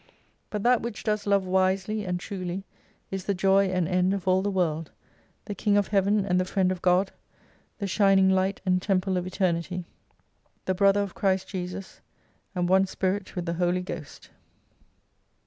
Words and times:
But 0.49 0.63
that 0.63 0.81
which 0.81 1.03
does 1.03 1.27
love 1.27 1.45
wisely 1.45 2.05
and 2.05 2.19
truly 2.19 2.65
is 3.11 3.25
the 3.25 3.35
joy 3.35 3.67
and 3.67 3.87
end 3.87 4.15
of 4.15 4.27
all 4.27 4.41
the 4.41 4.49
world, 4.49 4.89
the 5.45 5.53
King 5.53 5.77
of 5.77 5.89
Heaven, 5.89 6.25
and 6.25 6.39
the 6.41 6.45
Friend 6.45 6.71
of 6.71 6.81
God, 6.81 7.11
the 7.77 7.85
shining 7.85 8.27
Light 8.27 8.61
and 8.65 8.81
Temple 8.81 9.15
of 9.15 9.27
Eternity: 9.27 9.85
The 10.65 10.73
Brother 10.73 11.01
of 11.01 11.13
Christ 11.13 11.47
Jesus, 11.49 12.01
and 12.55 12.67
one 12.67 12.87
Spirit 12.87 13.35
with 13.35 13.45
the 13.45 13.53
Holy 13.53 13.83
Ghost. 13.83 14.31